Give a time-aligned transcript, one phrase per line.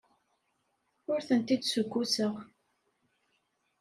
[1.11, 2.33] Ur ten-id-ssukkuseɣ.